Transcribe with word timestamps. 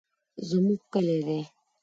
زمونږ 0.47 0.79
کلي 0.93 1.19
دي. 1.27 1.39